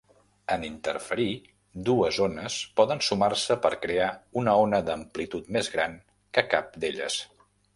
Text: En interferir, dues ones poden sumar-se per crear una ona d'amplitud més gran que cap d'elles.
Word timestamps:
En 0.53 0.63
interferir, 0.67 1.33
dues 1.89 2.17
ones 2.27 2.55
poden 2.81 3.03
sumar-se 3.09 3.59
per 3.67 3.73
crear 3.83 4.09
una 4.43 4.57
ona 4.63 4.81
d'amplitud 4.89 5.53
més 5.59 5.71
gran 5.77 5.95
que 6.39 6.47
cap 6.57 6.77
d'elles. 6.85 7.21